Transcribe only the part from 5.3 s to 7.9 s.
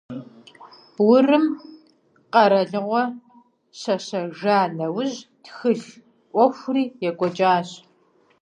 тхылъ ӏуэхури екӏэкӏуащ.